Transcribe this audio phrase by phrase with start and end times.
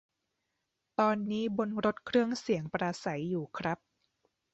[0.99, 3.77] ตอนนี้บนรถเครื่องเสียงปราศรัยอยู่ครับ